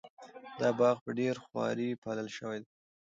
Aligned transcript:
دا 0.59 0.69
باغ 0.79 0.95
په 1.05 1.11
ډېره 1.19 1.39
خواري 1.45 1.89
پالل 2.03 2.27
شوی 2.37 2.57
دی. 2.63 2.69